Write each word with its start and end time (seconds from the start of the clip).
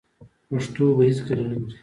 پښتو 0.49 0.85
به 0.97 1.03
هیڅکله 1.09 1.43
نه 1.49 1.55
مري. 1.61 1.75